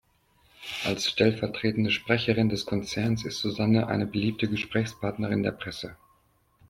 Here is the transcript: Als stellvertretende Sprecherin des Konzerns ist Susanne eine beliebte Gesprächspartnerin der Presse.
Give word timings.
Als 0.83 1.07
stellvertretende 1.11 1.91
Sprecherin 1.91 2.49
des 2.49 2.65
Konzerns 2.65 3.23
ist 3.23 3.37
Susanne 3.39 3.85
eine 3.85 4.07
beliebte 4.07 4.47
Gesprächspartnerin 4.47 5.43
der 5.43 5.51
Presse. 5.51 5.95